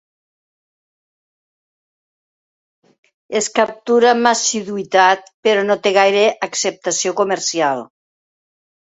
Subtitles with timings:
[3.39, 7.85] Es captura amb assiduïtat però no té gaire acceptació comercial.